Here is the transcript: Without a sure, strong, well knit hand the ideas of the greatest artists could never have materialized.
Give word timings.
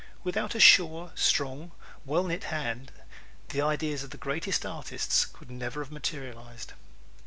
Without 0.23 0.55
a 0.55 0.59
sure, 0.59 1.11
strong, 1.13 1.73
well 2.05 2.23
knit 2.23 2.45
hand 2.45 2.91
the 3.49 3.61
ideas 3.61 4.01
of 4.01 4.09
the 4.09 4.17
greatest 4.17 4.65
artists 4.65 5.25
could 5.27 5.51
never 5.51 5.83
have 5.83 5.91
materialized. 5.91 6.73